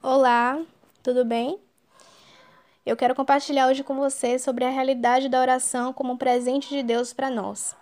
[0.00, 0.62] Olá,
[1.02, 1.58] tudo bem?
[2.86, 6.84] Eu quero compartilhar hoje com você sobre a realidade da oração como um presente de
[6.84, 7.74] Deus para nós.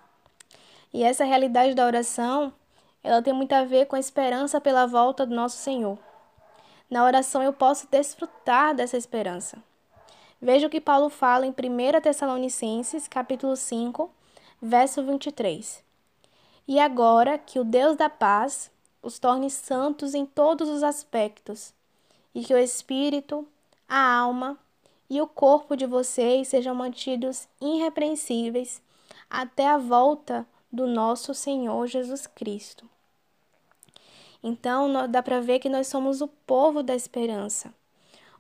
[0.94, 2.54] E essa realidade da oração,
[3.04, 5.98] ela tem muito a ver com a esperança pela volta do nosso Senhor.
[6.88, 9.59] Na oração eu posso desfrutar dessa esperança.
[10.41, 14.11] Veja o que Paulo fala em 1 Tessalonicenses, capítulo 5,
[14.61, 15.85] verso 23.
[16.67, 18.71] E agora que o Deus da paz
[19.03, 21.75] os torne santos em todos os aspectos,
[22.37, 23.48] e que o espírito,
[23.88, 24.59] a alma
[25.09, 28.83] e o corpo de vocês sejam mantidos irrepreensíveis
[29.30, 32.87] até a volta do nosso Senhor Jesus Cristo.
[34.43, 37.73] Então, dá para ver que nós somos o povo da esperança,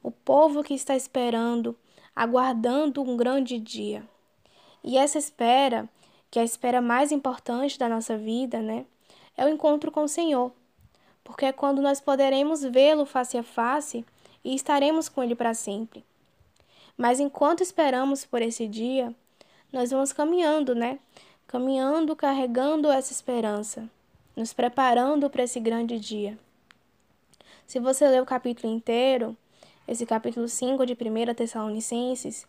[0.02, 1.74] o povo que está esperando,
[2.14, 4.06] aguardando um grande dia.
[4.84, 5.88] E essa espera,
[6.30, 8.84] que é a espera mais importante da nossa vida, né,
[9.38, 10.52] é o encontro com o Senhor,
[11.26, 14.06] porque é quando nós poderemos vê-lo face a face
[14.44, 16.04] e estaremos com ele para sempre.
[16.96, 19.12] Mas enquanto esperamos por esse dia,
[19.72, 21.00] nós vamos caminhando, né?
[21.48, 23.90] Caminhando, carregando essa esperança,
[24.36, 26.38] nos preparando para esse grande dia.
[27.66, 29.36] Se você ler o capítulo inteiro,
[29.88, 32.46] esse capítulo 5 de 1 Tessalonicenses,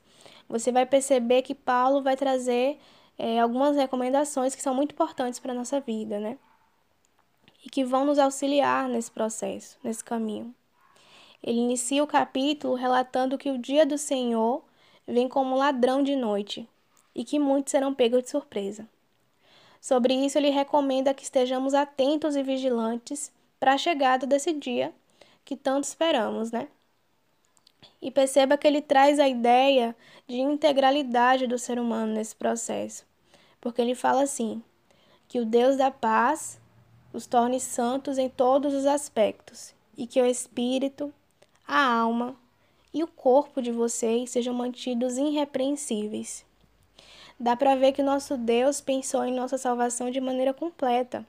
[0.48, 2.80] você vai perceber que Paulo vai trazer
[3.18, 6.38] é, algumas recomendações que são muito importantes para a nossa vida, né?
[7.66, 10.54] E que vão nos auxiliar nesse processo, nesse caminho.
[11.44, 14.64] Ele inicia o capítulo relatando que o dia do Senhor
[15.08, 16.68] vem como ladrão de noite
[17.16, 18.88] e que muitos serão pegos de surpresa.
[19.80, 24.94] Sobre isso, ele recomenda que estejamos atentos e vigilantes para a chegada desse dia
[25.46, 26.68] que tanto esperamos, né?
[28.02, 29.96] E perceba que ele traz a ideia
[30.28, 33.06] de integralidade do ser humano nesse processo,
[33.62, 34.62] porque ele fala assim:
[35.28, 36.60] que o Deus da paz
[37.18, 41.12] os torne santos em todos os aspectos e que o espírito,
[41.68, 42.36] a alma
[42.94, 46.45] e o corpo de vocês sejam mantidos irrepreensíveis.
[47.40, 51.26] Dá para ver que nosso Deus pensou em nossa salvação de maneira completa.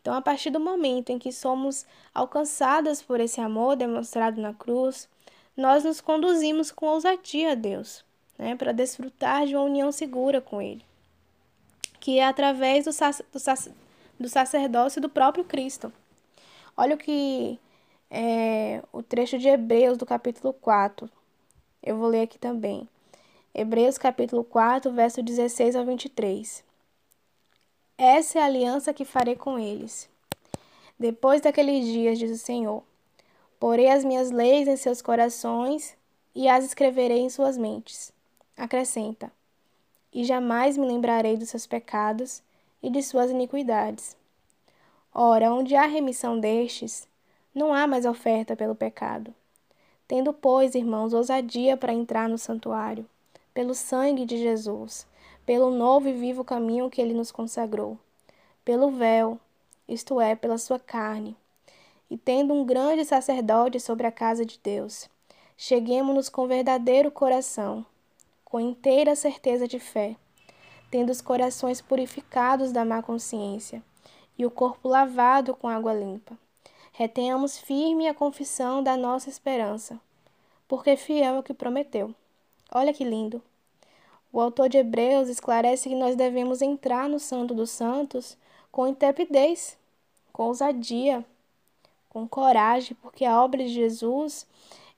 [0.00, 5.08] Então, a partir do momento em que somos alcançadas por esse amor demonstrado na cruz,
[5.56, 8.04] nós nos conduzimos com ousadia a Deus,
[8.38, 10.84] né, para desfrutar de uma união segura com Ele,
[12.00, 13.70] que é através do, sac do, sac
[14.22, 15.92] do sacerdócio do próprio Cristo.
[16.76, 17.58] Olha o que
[18.10, 21.10] é, o trecho de Hebreus do capítulo 4.
[21.82, 22.88] Eu vou ler aqui também.
[23.54, 26.64] Hebreus capítulo 4, verso 16 a 23.
[27.98, 30.08] Essa é a aliança que farei com eles.
[30.98, 32.82] Depois daqueles dias, diz o Senhor,
[33.58, 35.96] porei as minhas leis em seus corações
[36.34, 38.12] e as escreverei em suas mentes.
[38.56, 39.30] Acrescenta:
[40.12, 42.42] E jamais me lembrarei dos seus pecados
[42.82, 44.16] e de suas iniquidades.
[45.14, 47.06] Ora, onde há remissão destes,
[47.54, 49.34] não há mais oferta pelo pecado.
[50.08, 53.06] Tendo, pois, irmãos, ousadia para entrar no santuário,
[53.54, 55.06] pelo sangue de Jesus,
[55.44, 57.98] pelo novo e vivo caminho que ele nos consagrou,
[58.64, 59.38] pelo véu,
[59.88, 61.36] isto é, pela sua carne,
[62.10, 65.08] e tendo um grande sacerdote sobre a casa de Deus,
[65.56, 67.84] cheguemos-nos com verdadeiro coração,
[68.44, 70.16] com inteira certeza de fé,
[70.92, 73.82] tendo os corações purificados da má consciência
[74.38, 76.38] e o corpo lavado com água limpa
[76.92, 79.98] retenhamos firme a confissão da nossa esperança,
[80.68, 82.14] porque fiel é o que prometeu.
[82.70, 83.42] Olha que lindo!
[84.30, 88.36] O autor de Hebreus esclarece que nós devemos entrar no Santo dos Santos
[88.70, 89.76] com intrepidez,
[90.32, 91.24] com ousadia,
[92.08, 94.46] com coragem, porque a obra de Jesus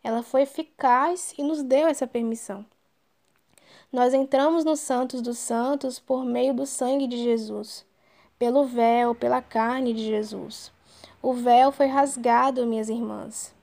[0.02, 2.64] ela foi eficaz e nos deu essa permissão.
[3.94, 7.86] Nós entramos no Santos dos Santos por meio do sangue de Jesus,
[8.36, 10.72] pelo véu, pela carne de Jesus.
[11.22, 13.54] O véu foi rasgado, minhas irmãs.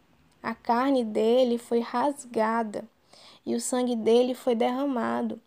[0.42, 2.86] A carne dele foi rasgada
[3.46, 5.38] e o sangue dele foi derramado.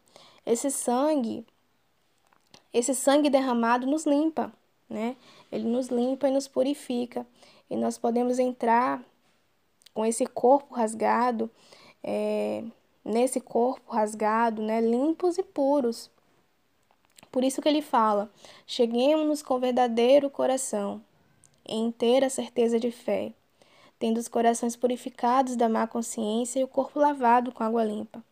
[0.44, 1.46] Esse sangue,
[2.70, 4.52] esse sangue derramado nos limpa,
[4.86, 5.16] né?
[5.50, 7.26] Ele nos limpa e nos purifica.
[7.70, 9.02] E nós podemos entrar
[9.94, 11.50] com esse corpo rasgado,
[12.02, 12.62] é,
[13.04, 14.80] nesse corpo rasgado, né?
[14.80, 16.10] Limpos e puros.
[17.30, 18.30] Por isso que ele fala:
[18.66, 21.02] cheguemos com verdadeiro coração
[21.66, 23.32] em inteira certeza de fé,
[23.98, 28.22] tendo os corações purificados da má consciência e o corpo lavado com água limpa.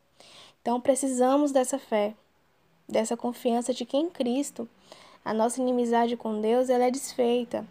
[0.61, 2.15] Então precisamos dessa fé,
[2.89, 4.69] dessa confiança de que em Cristo
[5.25, 7.67] a nossa inimizade com Deus ela é desfeita.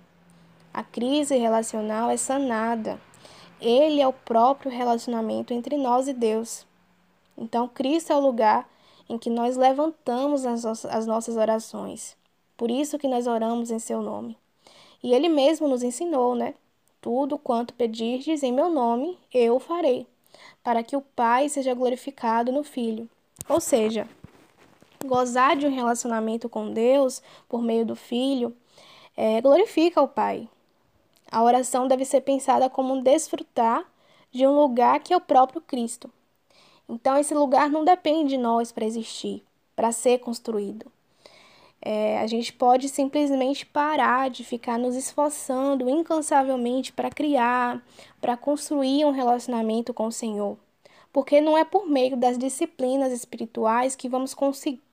[0.73, 2.99] A crise relacional é sanada.
[3.59, 6.65] Ele é o próprio relacionamento entre nós e Deus.
[7.37, 8.69] Então, Cristo é o lugar
[9.09, 12.15] em que nós levantamos as nossas orações.
[12.55, 14.37] Por isso que nós oramos em seu nome.
[15.03, 16.53] E ele mesmo nos ensinou, né?
[17.01, 20.05] tudo quanto pedirdes em meu nome, eu farei,
[20.63, 23.09] para que o Pai seja glorificado no Filho.
[23.49, 24.07] Ou seja,
[25.03, 28.55] gozar de um relacionamento com Deus por meio do Filho
[29.17, 30.47] é, glorifica o Pai.
[31.31, 33.83] A oração deve ser pensada como um desfrutar
[34.31, 36.09] de um lugar que é o próprio Cristo.
[36.91, 39.41] Então, esse lugar não depende de nós para existir,
[39.77, 40.91] para ser construído.
[41.81, 47.81] É, a gente pode simplesmente parar de ficar nos esforçando incansavelmente para criar,
[48.19, 50.57] para construir um relacionamento com o Senhor.
[51.13, 54.35] Porque não é por meio das disciplinas espirituais que vamos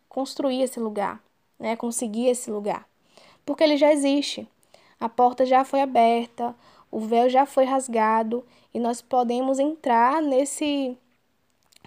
[0.08, 1.20] construir esse lugar,
[1.58, 1.74] né?
[1.74, 2.86] conseguir esse lugar.
[3.44, 4.48] Porque ele já existe.
[5.00, 6.54] A porta já foi aberta,
[6.92, 10.96] o véu já foi rasgado e nós podemos entrar nesse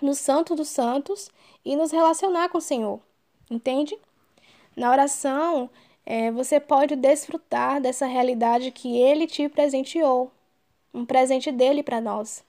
[0.01, 1.30] no Santo dos Santos
[1.63, 3.00] e nos relacionar com o Senhor.
[3.50, 3.98] Entende?
[4.75, 5.69] Na oração,
[6.06, 10.31] é, você pode desfrutar dessa realidade que Ele te presenteou,
[10.94, 12.44] um presente dele para nós.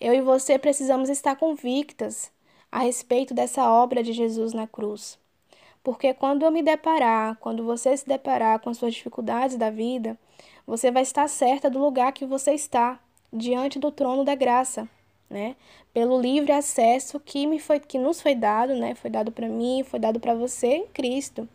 [0.00, 2.30] Eu e você precisamos estar convictas
[2.70, 5.18] a respeito dessa obra de Jesus na cruz.
[5.82, 10.18] Porque quando eu me deparar, quando você se deparar com as suas dificuldades da vida,
[10.66, 12.98] você vai estar certa do lugar que você está,
[13.32, 14.88] diante do trono da graça,
[15.34, 15.56] né?
[15.92, 18.94] Pelo livre acesso que me foi que nos foi dado, né?
[18.94, 21.48] Foi dado para mim, foi dado para você em Cristo.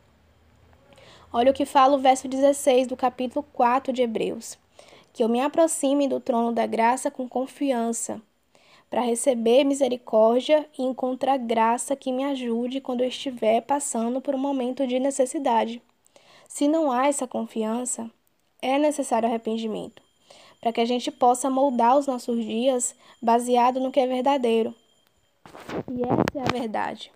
[1.32, 4.58] Olha o que fala o verso 16 do capítulo 4 de Hebreus.
[5.14, 8.22] Que eu me aproxime do trono da graça com confiança,
[8.90, 14.40] para receber misericórdia e encontrar graça que me ajude quando eu estiver passando por um
[14.40, 15.82] momento de necessidade.
[16.48, 18.10] Se não há essa confiança,
[18.62, 20.09] é necessário arrependimento
[20.60, 24.74] para que a gente possa moldar os nossos dias baseado no que é verdadeiro.
[25.92, 27.12] E essa é a verdade.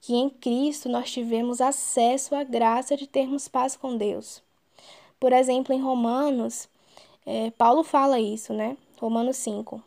[0.00, 4.42] Que em Cristo nós tivemos acesso à graça de termos paz com Deus.
[5.20, 6.68] Por exemplo, em Romanos,
[7.24, 8.76] é, Paulo fala isso, né?
[8.98, 9.82] Romanos 5.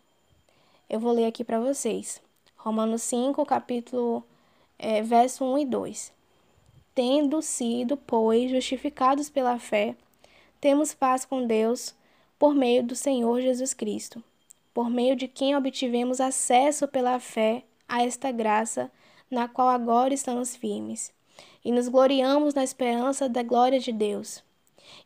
[0.90, 2.22] Eu vou ler aqui para vocês.
[2.56, 4.24] Romanos 5, capítulo,
[4.80, 6.14] é, verso 1 e 2.
[6.94, 9.96] Tendo sido, pois, justificados pela fé,
[10.62, 11.94] temos paz com Deus
[12.46, 14.24] por meio do Senhor Jesus Cristo,
[14.72, 18.92] por meio de quem obtivemos acesso pela fé a esta graça,
[19.32, 21.12] na qual agora estamos firmes,
[21.64, 24.44] e nos gloriamos na esperança da glória de Deus.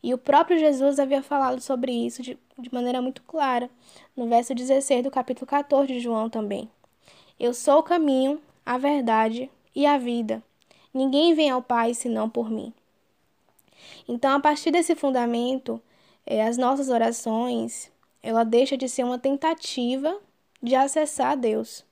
[0.03, 3.69] E o próprio Jesus havia falado sobre isso de, de maneira muito clara,
[4.17, 6.69] no verso 16 do capítulo 14 de João também.
[7.39, 10.43] Eu sou o caminho, a verdade e a vida.
[10.93, 12.73] Ninguém vem ao Pai senão por mim.
[14.09, 15.81] Então, a partir desse fundamento,
[16.29, 17.91] é, as nossas orações,
[18.21, 20.15] ela deixa de ser uma tentativa
[20.61, 21.83] de acessar a Deus,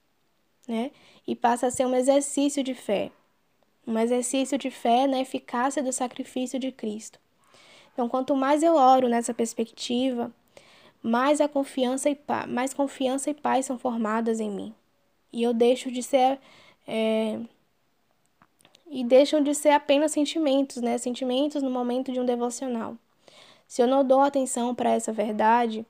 [0.67, 0.91] né?
[1.25, 3.11] E passa a ser um exercício de fé.
[3.85, 7.19] Um exercício de fé na eficácia do sacrifício de Cristo.
[7.91, 10.31] Então, quanto mais eu oro nessa perspectiva,
[11.01, 12.17] mais a confiança e
[12.47, 14.75] mais confiança e paz são formadas em mim.
[15.33, 16.39] E eu deixo de ser
[16.87, 17.39] é,
[18.87, 20.99] e deixam de ser apenas sentimentos, né?
[20.99, 22.97] Sentimentos no momento de um devocional.
[23.67, 25.85] Se eu não dou atenção para essa verdade,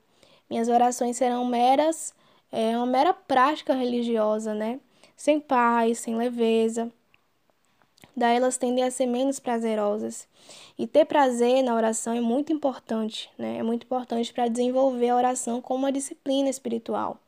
[0.50, 2.12] minhas orações serão meras,
[2.50, 4.80] é, uma mera prática religiosa, né?
[5.16, 6.90] Sem paz, sem leveza.
[8.16, 10.26] Daí elas tendem a ser menos prazerosas.
[10.76, 13.58] E ter prazer na oração é muito importante, né?
[13.58, 17.18] É muito importante para desenvolver a oração como uma disciplina espiritual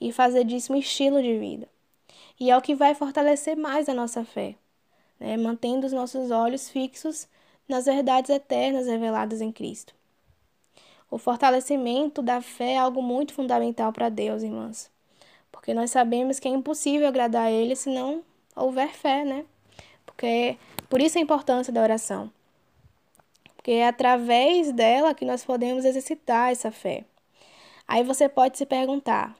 [0.00, 1.68] e fazer disso um estilo de vida.
[2.40, 4.56] E é o que vai fortalecer mais a nossa fé,
[5.20, 5.36] né?
[5.36, 7.28] mantendo os nossos olhos fixos
[7.68, 9.94] nas verdades eternas reveladas em Cristo.
[11.10, 14.90] O fortalecimento da fé é algo muito fundamental para Deus, irmãs.
[15.50, 18.22] Porque nós sabemos que é impossível agradar a Ele se não
[18.56, 19.44] houver fé, né?
[20.06, 20.56] Porque
[20.88, 22.32] por isso a importância da oração.
[23.54, 27.04] Porque é através dela que nós podemos exercitar essa fé.
[27.86, 29.36] Aí você pode se perguntar: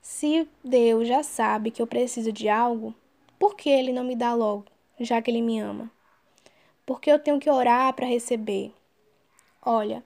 [0.00, 2.94] se Deus já sabe que eu preciso de algo,
[3.38, 4.64] por que ele não me dá logo,
[4.98, 5.90] já que ele me ama?
[6.86, 8.72] Porque eu tenho que orar para receber.
[9.62, 10.04] Olha,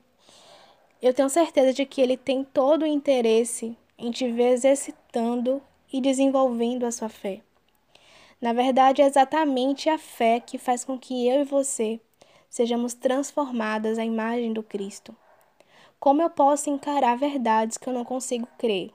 [1.03, 6.01] eu tenho certeza de que ele tem todo o interesse em te ver exercitando e
[6.01, 7.41] desenvolvendo a sua fé.
[8.41, 12.01] Na verdade, é exatamente a fé que faz com que eu e você
[12.49, 15.15] sejamos transformadas à imagem do Cristo.
[15.99, 18.93] Como eu posso encarar verdades que eu não consigo crer?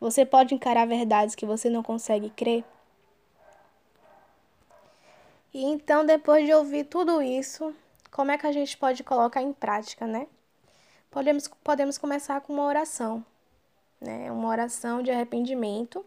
[0.00, 2.64] Você pode encarar verdades que você não consegue crer?
[5.52, 7.74] E então, depois de ouvir tudo isso,
[8.10, 10.26] como é que a gente pode colocar em prática, né?
[11.10, 13.24] Podemos, podemos começar com uma oração,
[14.00, 14.30] né?
[14.30, 16.04] Uma oração de arrependimento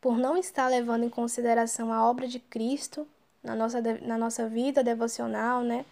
[0.00, 3.08] por não estar levando em consideração a obra de Cristo
[3.42, 5.86] na nossa, na nossa vida devocional, né?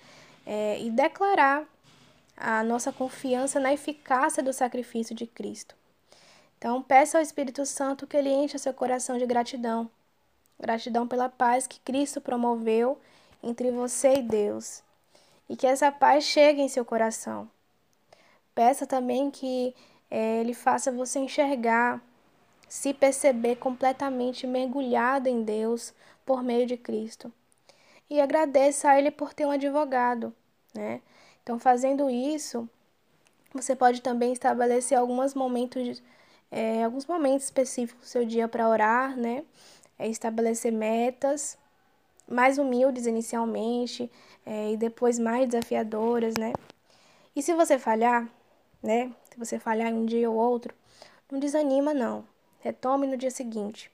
[0.45, 1.65] É, e declarar
[2.37, 5.75] a nossa confiança na eficácia do sacrifício de Cristo.
[6.59, 9.91] Então, peça ao Espírito Santo que ele encha seu coração de gratidão.
[10.63, 12.97] Gratidão pela paz que Cristo promoveu
[13.43, 14.81] entre você e Deus.
[15.49, 17.51] E que essa paz chegue em seu coração.
[18.55, 19.75] Peça também que
[20.09, 22.01] é, ele faça você enxergar,
[22.69, 25.93] se perceber completamente mergulhado em Deus
[26.25, 27.33] por meio de Cristo.
[28.09, 30.33] E agradeça a Ele por ter um advogado,
[30.73, 31.01] né?
[31.43, 32.69] Então, fazendo isso,
[33.53, 36.03] você pode também estabelecer alguns momentos,
[36.51, 39.45] é, alguns momentos específicos do seu dia para orar, né?
[40.03, 41.57] É estabelecer metas
[42.29, 44.11] mais humildes inicialmente
[44.45, 46.53] é, e depois mais desafiadoras, né?
[47.37, 48.29] E se você falhar,
[48.83, 49.13] né?
[49.31, 50.75] Se você falhar um dia ou outro,
[51.31, 52.25] não desanima não.
[52.59, 53.93] Retome no dia seguinte.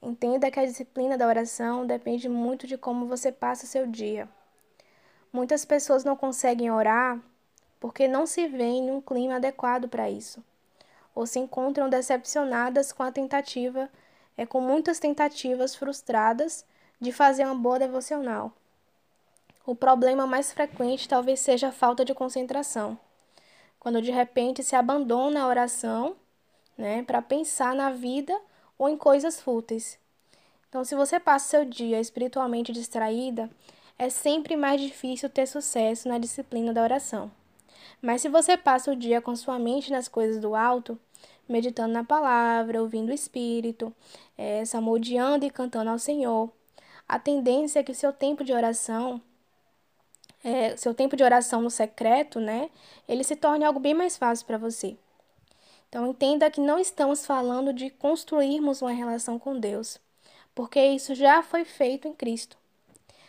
[0.00, 4.26] Entenda que a disciplina da oração depende muito de como você passa o seu dia.
[5.30, 7.20] Muitas pessoas não conseguem orar
[7.78, 10.42] porque não se veem em um clima adequado para isso,
[11.14, 13.90] ou se encontram decepcionadas com a tentativa,
[14.36, 16.64] é com muitas tentativas frustradas
[17.00, 18.52] de fazer uma boa devocional.
[19.64, 22.98] O problema mais frequente talvez seja a falta de concentração,
[23.78, 26.16] quando de repente se abandona a oração,
[26.76, 28.38] né, para pensar na vida
[28.78, 29.98] ou em coisas fúteis.
[30.68, 33.50] Então, se você passa seu dia espiritualmente distraída,
[33.98, 37.30] é sempre mais difícil ter sucesso na disciplina da oração.
[38.00, 40.98] Mas se você passa o dia com sua mente nas coisas do alto,
[41.48, 43.94] meditando na palavra, ouvindo o Espírito,
[44.36, 44.62] é,
[45.42, 46.50] e cantando ao Senhor,
[47.08, 49.20] a tendência é que seu tempo de oração,
[50.42, 52.70] é, seu tempo de oração no secreto, né,
[53.08, 54.96] ele se torne algo bem mais fácil para você.
[55.88, 60.00] Então entenda que não estamos falando de construirmos uma relação com Deus,
[60.54, 62.56] porque isso já foi feito em Cristo.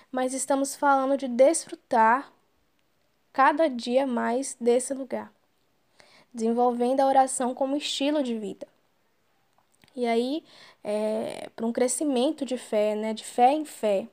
[0.10, 2.32] Mas estamos falando de desfrutar
[3.34, 5.30] cada dia mais desse lugar,
[6.34, 8.68] desenvolvendo a oração como estilo de vida.
[9.96, 10.44] E aí,
[10.84, 14.08] é, para um crescimento de fé, né, de fé em fé,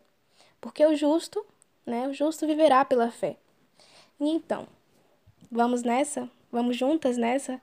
[0.60, 1.44] porque o justo,
[1.86, 3.36] né, o justo viverá pela fé.
[4.20, 4.66] E então,
[5.50, 6.28] vamos nessa?
[6.52, 7.60] Vamos juntas nessa?